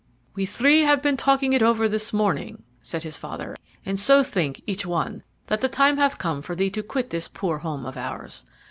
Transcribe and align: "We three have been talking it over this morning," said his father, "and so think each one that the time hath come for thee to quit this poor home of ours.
"We 0.33 0.47
three 0.47 0.81
have 0.81 1.03
been 1.03 1.15
talking 1.15 1.53
it 1.53 1.61
over 1.61 1.87
this 1.87 2.11
morning," 2.11 2.63
said 2.81 3.03
his 3.03 3.17
father, 3.17 3.55
"and 3.85 3.99
so 3.99 4.23
think 4.23 4.63
each 4.65 4.83
one 4.83 5.21
that 5.45 5.61
the 5.61 5.69
time 5.69 5.97
hath 5.97 6.17
come 6.17 6.41
for 6.41 6.55
thee 6.55 6.71
to 6.71 6.81
quit 6.81 7.11
this 7.11 7.27
poor 7.27 7.59
home 7.59 7.85
of 7.85 7.95
ours. 7.97 8.43